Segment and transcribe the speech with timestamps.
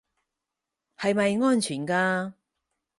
[0.97, 2.33] 係咪安全㗎